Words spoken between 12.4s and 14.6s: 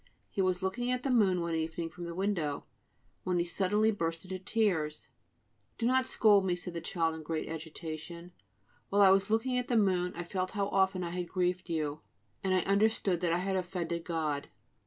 and I understood that I had offended God."